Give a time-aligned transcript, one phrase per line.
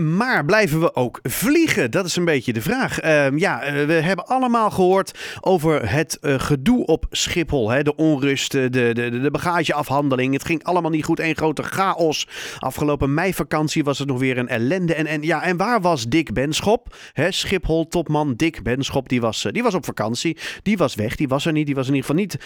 [0.00, 1.90] Maar blijven we ook vliegen?
[1.90, 3.00] Dat is een beetje de vraag.
[3.00, 7.70] Ehm, ja, eh, we hebben allemaal gehoord over het uh, gedoe op Schiphol.
[7.70, 7.82] Hè?
[7.82, 10.32] De onrust, de, de, de bagageafhandeling.
[10.32, 11.20] Het ging allemaal niet goed.
[11.20, 12.28] Een grote chaos.
[12.58, 14.94] Afgelopen meivakantie was het nog weer een ellende.
[14.94, 16.96] En, en, ja, en waar was Dick Benschop?
[17.28, 20.36] Schiphol-topman Dick Benschop, die was, die was op vakantie.
[20.62, 21.66] Die was weg, die was er niet.
[21.66, 22.38] Die was in ieder geval niet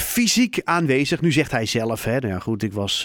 [0.00, 1.20] fysiek aanwezig.
[1.20, 3.04] Nu zegt hij zelf, hè, nou ja, goed, ik, was,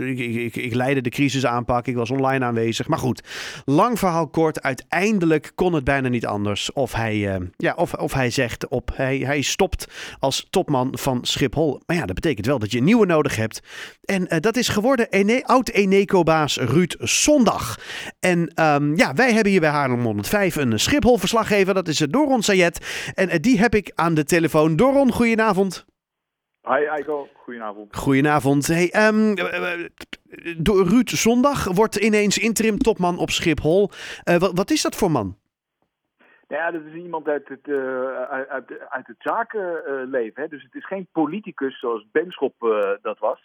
[0.00, 1.86] ik, ik, ik leidde de crisisaanpak.
[1.86, 2.86] Ik was online aanwezig.
[2.88, 3.22] Maar goed,
[3.64, 4.62] lang verhaal kort.
[4.62, 6.72] Uiteindelijk kon het bijna niet anders.
[6.72, 9.86] Of hij, uh, ja, of, of hij zegt op, hij, hij stopt
[10.18, 11.80] als topman van Schiphol.
[11.86, 13.60] Maar ja, dat betekent wel dat je een nieuwe nodig hebt.
[14.04, 17.78] En uh, dat is geworden Ene oud-Eneco-baas Ruud Zondag.
[18.20, 21.74] En um, ja, wij hebben hier bij Haarlem 105 een Schiphol-verslaggever.
[21.74, 22.78] Dat is Doron Sayed.
[23.14, 24.76] En uh, die heb ik aan de telefoon.
[24.76, 25.86] Doron, goedenavond.
[26.68, 27.96] Hi Eiko, goedenavond.
[27.96, 28.66] Goedenavond.
[28.66, 29.34] Hey, um,
[30.64, 33.90] door Ruud Zondag wordt ineens interim topman op Schiphol.
[34.24, 35.36] Uh, wat, wat, is dat voor man?
[36.48, 40.42] Nou ja, dat is iemand uit het, uh, uit, uit, het zakenleven.
[40.42, 40.48] Hè?
[40.48, 43.40] Dus het is geen politicus zoals Benschop uh, dat was.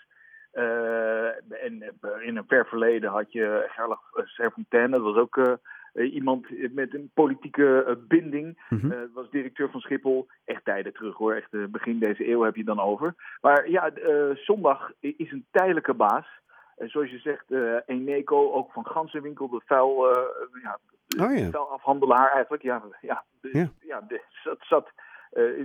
[0.52, 5.60] en in een ver verleden had je Gerlach Serfontaine, dat was ook
[5.94, 8.62] iemand met een politieke uh, binding.
[8.70, 9.10] Mm -hmm.
[9.14, 10.28] was directeur van Schiphol.
[10.46, 11.34] Echt tijden terug hoor.
[11.34, 13.16] Echt begin deze eeuw heb je dan over.
[13.42, 13.92] Maar ja,
[14.34, 16.28] zondag is een tijdelijke baas.
[16.78, 17.46] zoals je zegt,
[17.86, 20.08] Eneco, ook van Gansenwinkel, de vuil,
[20.64, 20.80] ja,
[21.24, 21.50] oh, ja.
[21.50, 22.64] vuilafhandelaar eigenlijk.
[22.64, 23.70] Ja, ja, ja.
[23.80, 24.90] ja de, zat, zat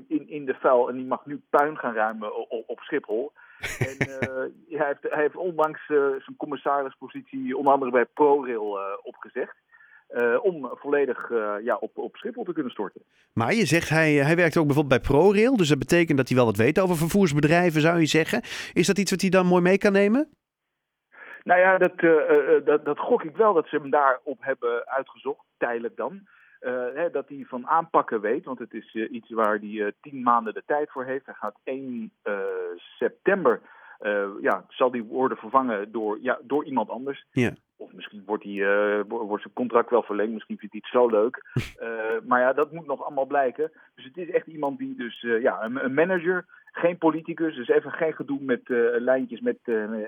[0.08, 3.32] in, in de vuil en die mag nu puin gaan ruimen op, op Schiphol.
[3.78, 3.96] en
[4.78, 9.56] hij, heeft, hij heeft onlangs zijn commissarispositie onder andere bij ProRail opgezegd.
[10.10, 13.02] Uh, om volledig uh, ja, op, op Schiphol te kunnen storten.
[13.32, 15.56] Maar je zegt hij, hij werkt ook bijvoorbeeld bij ProRail.
[15.56, 18.42] Dus dat betekent dat hij wel wat weet over vervoersbedrijven, zou je zeggen.
[18.72, 20.28] Is dat iets wat hij dan mooi mee kan nemen?
[21.44, 25.44] Nou ja, dat, uh, dat, dat gok ik wel dat ze hem daarop hebben uitgezocht,
[25.56, 26.20] tijdelijk dan.
[26.94, 30.62] Hè, dat hij van aanpakken weet, want het is iets waar hij tien maanden de
[30.66, 31.26] tijd voor heeft.
[31.26, 32.12] Hij gaat 1
[32.98, 33.60] september
[34.40, 37.24] ja, zal die worden vervangen door, ja, door iemand anders.
[37.30, 37.54] Ja.
[37.76, 41.08] Of misschien wordt, die, uh, wordt zijn contract wel verlengd, misschien vindt hij het zo
[41.08, 41.42] leuk.
[41.54, 41.98] uh,
[42.28, 43.70] maar ja, dat moet nog allemaal blijken.
[43.94, 47.54] Dus het is echt iemand die dus, ja, een, een, manager, geen politicus.
[47.54, 48.60] Dus even geen gedoe met
[48.98, 49.58] lijntjes met,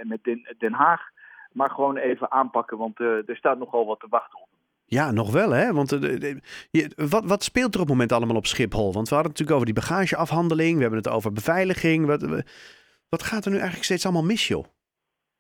[0.02, 1.00] met Den, Den, Haag.
[1.52, 4.48] Maar gewoon even aanpakken, want er staat nogal wat te wachten op.
[4.84, 5.72] Ja, nog wel hè.
[5.72, 5.90] Want
[6.70, 8.92] je, wat, wat speelt er op het moment allemaal op Schiphol?
[8.92, 10.74] Want we hadden het natuurlijk over die bagageafhandeling.
[10.74, 12.06] We hebben het over beveiliging.
[12.06, 12.44] Wat,
[13.10, 14.64] wat gaat er nu eigenlijk steeds allemaal mis, joh?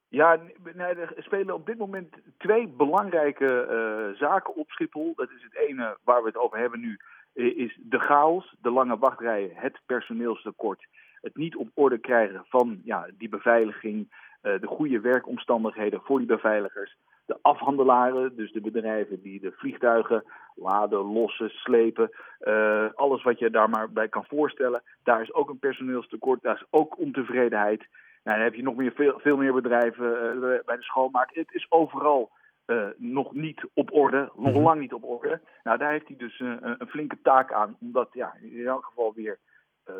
[0.08, 0.40] Ja,
[0.74, 5.12] nee, er spelen op dit moment twee belangrijke uh, zaken op Schiphol.
[5.16, 6.98] Dat is het ene waar we het over hebben nu,
[7.32, 10.86] is de chaos, de lange wachtrijen, het personeelstekort.
[11.20, 13.98] Het niet op orde krijgen van ja, die beveiliging,
[14.42, 16.96] uh, de goede werkomstandigheden voor die beveiligers.
[17.26, 22.10] De afhandelaren, dus de bedrijven die de vliegtuigen laden, lossen, slepen.
[22.40, 24.82] Uh, alles wat je daar maar bij kan voorstellen.
[25.02, 27.86] Daar is ook een personeelstekort, daar is ook ontevredenheid.
[28.22, 31.34] Nou, dan heb je nog meer, veel, veel meer bedrijven uh, bij de schoonmaak.
[31.34, 32.30] Het is overal
[32.66, 34.62] uh, nog niet op orde, nog mm-hmm.
[34.62, 35.40] lang niet op orde.
[35.62, 39.12] Nou, daar heeft hij dus een flinke taak aan, om dat ja, in elk geval
[39.14, 39.38] weer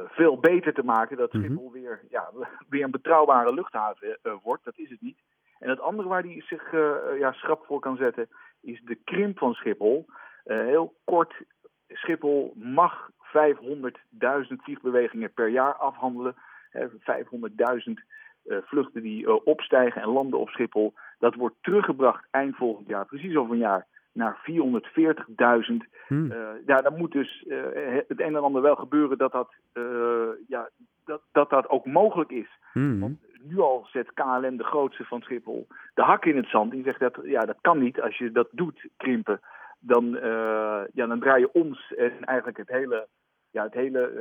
[0.09, 1.17] veel beter te maken.
[1.17, 1.73] Dat Schiphol mm-hmm.
[1.73, 2.31] weer, ja,
[2.71, 4.65] weer een betrouwbare luchthaven wordt.
[4.65, 5.19] Dat is het niet.
[5.61, 8.29] En het andere waar hij zich uh, ja, schrap voor kan zetten,
[8.61, 10.07] is de krimp van Schiphol.
[10.45, 11.35] Uh, heel kort,
[11.89, 13.17] Schiphol mag 500.000
[14.57, 16.35] vliegbewegingen per jaar afhandelen.
[16.73, 16.85] 500.000
[18.45, 20.95] uh, vluchten die opstijgen en landen op Schiphol.
[21.19, 25.77] Dat wordt teruggebracht eind volgend jaar, precies over een jaar, naar 440.000.
[26.07, 26.33] Hmm.
[26.67, 27.45] ja, dan moet dus
[28.09, 29.55] het een en ander wel gebeuren dat dat,
[30.47, 30.69] ja,
[31.05, 32.59] dat, dat, dat ook mogelijk is.
[32.73, 33.01] Hmm.
[33.01, 36.71] Want nu al zet KLM, de grootste van Schiphol, de hak in het zand.
[36.71, 38.01] Die zegt dat ja, dat kan niet.
[38.01, 39.41] Als je dat doet, krimpen,
[39.79, 43.07] dan, uh, ja, dan draai je ons en eigenlijk het hele,
[43.51, 44.13] ja, het hele,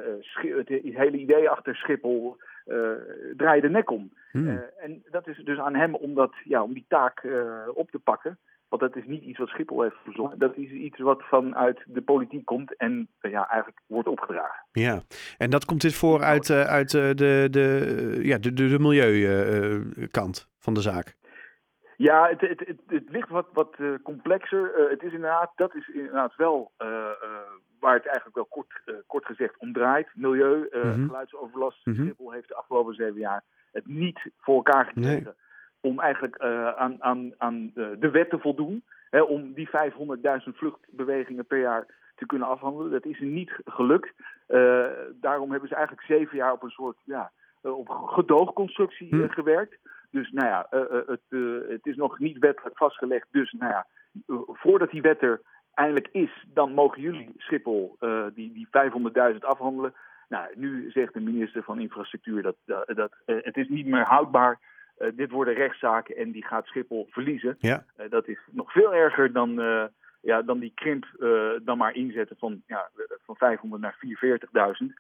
[0.42, 2.92] uh, het, het, hele idee achter Schiphol uh,
[3.38, 4.12] draai je de nek om.
[4.32, 4.64] Hmm.
[4.78, 7.28] en dat is dus aan hem om, dat, ja, om die taak
[7.74, 8.38] op te pakken.
[8.70, 10.40] Want dat is niet iets wat Schiphol heeft verzonnen.
[10.40, 14.66] Dat is iets wat vanuit de politiek komt en ja, eigenlijk wordt opgedragen.
[14.72, 15.02] Ja,
[15.38, 18.80] en dat komt dit voor uit, uh, uit uh, de, de, ja, de, de, de
[18.80, 21.18] milieukant van de zaak?
[21.98, 24.88] Ja, het, het, het, het ligt wat, wat complexer.
[24.90, 26.72] het is inderdaad, dat is inderdaad wel
[27.80, 30.08] waar het eigenlijk wel kort, kort gezegd om draait.
[30.14, 31.06] Milieu, -hmm.
[31.06, 31.84] geluidsoverlast.
[31.84, 31.94] -hmm.
[31.94, 35.24] Schiphol heeft de afgelopen zeven jaar het niet voor elkaar gekregen.
[35.24, 35.48] Nee
[35.82, 38.84] om eigenlijk uh, aan, aan, aan de wet te voldoen.
[39.10, 39.74] Hè, om die 500.000
[40.54, 41.86] vluchtbewegingen per jaar
[42.16, 42.92] te kunnen afhandelen.
[42.92, 44.12] Dat is niet gelukt.
[44.48, 47.32] Uh, daarom hebben ze eigenlijk zeven jaar op een soort ja,
[47.62, 49.78] op gedoogconstructie uh, gewerkt.
[50.12, 50.68] Dus nou ja,
[51.06, 51.22] het,
[51.70, 53.28] het, is nog niet wettelijk vastgelegd.
[53.32, 53.86] Dus nou ja,
[54.48, 55.42] voordat die wet er
[55.74, 57.98] eindelijk is, dan mogen jullie Schiphol
[58.34, 58.68] die, die
[59.34, 59.94] 500.000 afhandelen.
[60.30, 62.56] Nou, nu zegt de minister van Infrastructuur dat,
[62.86, 64.60] dat het is niet meer houdbaar
[65.16, 67.56] dit worden rechtszaken en die gaat Schiphol verliezen.
[67.60, 67.86] Ja.
[67.98, 69.84] Uh, dat is nog veel erger dan, uh,
[70.22, 71.06] ja, dan die krimp
[71.64, 72.90] dan maar inzetten van, ja,
[73.26, 73.98] van 500 naar
[74.84, 74.94] 44.000.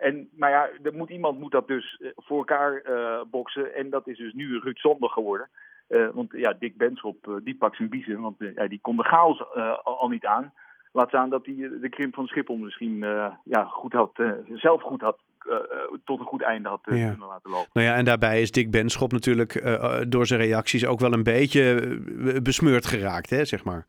[0.00, 2.82] en, maar ja, er moet, iemand moet dat dus voor elkaar
[3.30, 3.74] boksen.
[3.74, 5.48] En dat is dus nu Ruud Zonder geworden.
[6.12, 8.20] want ja, Dick Benschop, die pakt zijn biezen.
[8.20, 10.52] Want die kon de chaos al, al, niet aan.
[10.92, 12.98] Laat staan dat hij de krimp van Schiphol misschien
[13.44, 14.22] ja, goed had,
[14.54, 15.18] zelf goed had
[16.04, 17.08] tot een goed einde had ja.
[17.08, 17.70] kunnen laten lopen.
[17.72, 19.62] Nou ja, en daarbij is Dick Benschop natuurlijk
[20.08, 21.98] door zijn reacties ook wel een beetje
[22.42, 23.86] besmeurd geraakt, hè, zeg maar.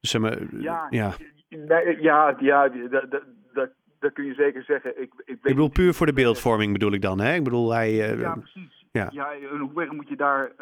[0.00, 1.12] Dus, maar ja, ja.
[1.48, 3.22] Nee, ja, ja dat, dat,
[3.52, 4.90] dat, dat, kun je zeker zeggen.
[4.90, 7.34] Ik, ik, weet ik bedoel, puur voor de beeldvorming bedoel ik dan, hè?
[7.34, 7.92] Ik bedoel, hij...
[8.18, 8.84] ja, precies.
[8.92, 9.08] Ja.
[9.10, 10.52] ja, in hoeverre moet je daar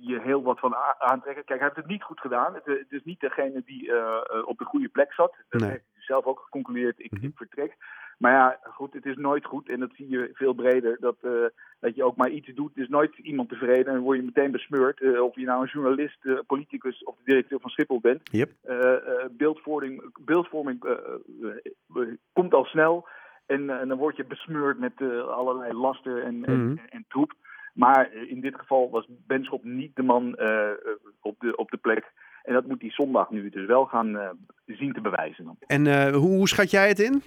[0.00, 1.44] je heel wat van aantrekken?
[1.44, 2.54] Kijk, hij heeft het niet goed gedaan.
[2.54, 3.92] Het, het is niet degene die
[4.46, 5.36] op de goede plek zat.
[5.48, 5.70] Dat nee.
[5.70, 6.98] heeft hij zelf ook geconcludeerd.
[6.98, 7.24] Ik, Mhm.
[7.24, 7.76] ik vertrek.
[8.18, 9.68] Maar ja, goed, het is nooit goed.
[9.68, 10.96] En dat zie je veel breder.
[11.00, 11.32] Dat, uh,
[11.80, 12.76] dat je ook maar iets doet.
[12.76, 13.86] Er is nooit iemand tevreden.
[13.86, 15.00] En dan word je meteen besmeurd.
[15.00, 18.20] Uh, of je nou een journalist, uh, politicus of de directeur van Schiphol bent.
[18.32, 18.50] Yep.
[19.30, 20.84] beeldvorming beeldvorming
[22.32, 23.08] komt al snel.
[23.46, 24.92] En, en, dan word je besmeurd met
[25.28, 26.70] allerlei laster en, en, Mhm.
[26.78, 27.32] en, en troep.
[27.74, 30.38] Maar in dit geval was Benschop niet de man
[31.20, 32.12] op, de, op de plek.
[32.42, 34.36] En dat moet die zondag nu dus wel gaan
[34.66, 35.44] zien te bewijzen.
[35.44, 35.56] Dan.
[35.66, 37.22] En hoe, hoe schat jij het in?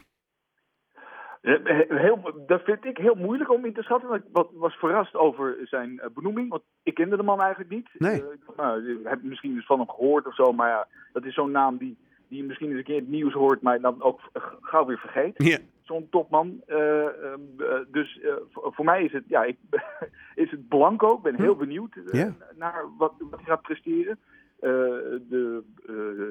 [1.42, 4.14] Heel, dat vind ik heel moeilijk om in te schatten.
[4.14, 7.90] Ik was verrast over zijn benoeming, want ik kende de man eigenlijk niet.
[7.98, 8.22] Nee.
[8.22, 11.34] Uh, nou, ik heb misschien dus van hem gehoord of zo, maar ja, dat is
[11.34, 11.98] zo'n naam die,
[12.28, 14.20] die je misschien eens een keer in het nieuws hoort, maar dan ook
[14.62, 15.34] gauw weer vergeet.
[15.44, 15.58] Ja.
[15.82, 16.62] Zo'n topman.
[16.68, 18.20] Uh, uh, dus
[18.54, 19.58] voor mij is het, ja, ik,
[20.36, 21.16] is het blanco.
[21.16, 22.36] Ik ben heel benieuwd Ja.
[22.56, 24.20] naar wat, wat hij gaat presteren.
[24.60, 25.64] de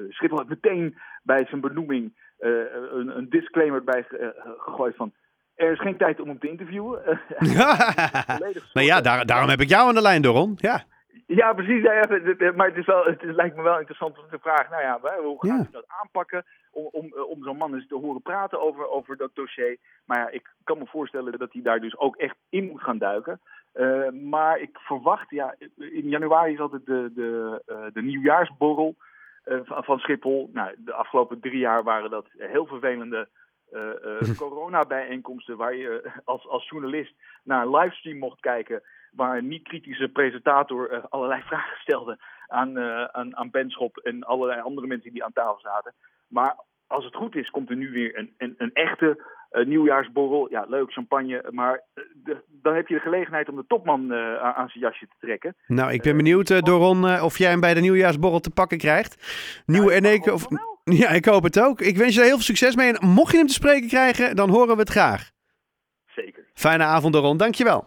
[0.09, 4.27] Schiphol had meteen bij zijn benoeming een, een, disclaimer bij uh,
[4.57, 5.11] gegooid van.
[5.55, 7.01] Er is geen tijd om hem te interviewen.
[8.73, 10.53] nou ja, daar, daarom heb ik jou aan de lijn, Doron.
[10.57, 10.83] Ja,
[11.27, 11.83] ja precies.
[11.83, 14.83] Ja, ja, maar het, is wel, het lijkt me wel interessant om te vragen: nou
[14.83, 15.63] ja, hoe gaan Ja.
[15.63, 16.45] we dat aanpakken?
[16.71, 19.77] Om, om, om zo'n man eens te horen praten over, over dat dossier.
[20.05, 22.97] Maar ja, ik kan me voorstellen dat hij daar dus ook echt in moet gaan
[22.97, 23.39] duiken.
[23.73, 27.61] Uh, maar ik verwacht, ja, in januari is altijd de, de,
[27.93, 28.95] de nieuwjaarsborrel.
[29.45, 30.49] Uh, van, Schiphol.
[30.53, 33.27] Nou, de afgelopen drie jaar waren dat heel vervelende
[33.71, 40.09] uh, corona-bijeenkomsten waar je als, als journalist naar een livestream mocht kijken, waar een niet-kritische
[40.09, 42.17] presentator allerlei vragen stelde
[42.47, 42.79] aan,
[43.11, 45.93] aan, aan Benschop en allerlei andere mensen die aan tafel zaten.
[46.27, 46.55] Maar
[46.87, 50.49] als het goed is, komt er nu weer een, een, een echte uh, nieuwjaarsborrel.
[50.49, 51.45] Ja, leuk, champagne.
[51.49, 51.83] Maar
[52.23, 55.55] de, dan heb je de gelegenheid om de topman uh, aan zijn jasje te trekken.
[55.67, 59.33] Nou, ik ben benieuwd, uh, Doron, of jij hem bij de nieuwjaarsborrel te pakken krijgt.
[59.65, 60.33] Nieuwe ja, Eneco.
[60.33, 60.47] Of...
[60.83, 61.81] Ja, ik hoop het ook.
[61.81, 62.93] Ik wens je er heel veel succes mee.
[62.93, 65.31] En mocht je hem te spreken krijgen, dan horen we het graag.
[66.05, 66.45] Zeker.
[66.53, 67.37] Fijne avond, Doron.
[67.37, 67.85] Dankjewel.